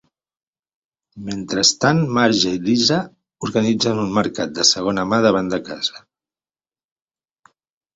[1.27, 2.99] Mentrestant, Marge i Lisa
[3.51, 6.07] organitzen un mercat de segona mà davant de casa.